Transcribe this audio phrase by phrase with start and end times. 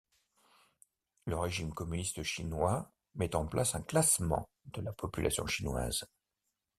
[1.25, 6.05] Le régime communiste chinois met en place un classement de la population chinoise.